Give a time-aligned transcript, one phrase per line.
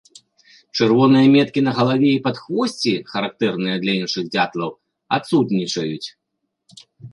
[0.77, 4.69] Чырвоныя меткі на галаве і падхвосці, характэрныя для іншых дзятлаў,
[5.21, 6.07] адсутнічаюць.